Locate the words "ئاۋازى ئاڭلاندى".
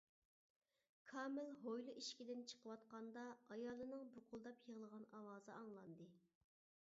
5.19-6.11